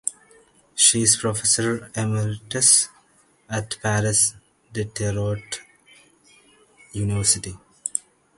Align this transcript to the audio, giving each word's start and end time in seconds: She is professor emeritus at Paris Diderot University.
She 0.73 1.03
is 1.03 1.15
professor 1.15 1.91
emeritus 1.95 2.89
at 3.47 3.77
Paris 3.83 4.33
Diderot 4.73 5.61
University. 6.91 7.55